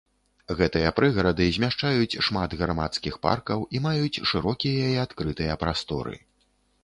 [0.59, 6.15] Гэтыя прыгарады змяшчаюць шмат грамадскіх паркаў і маюць шырокія і адкрытыя прасторы.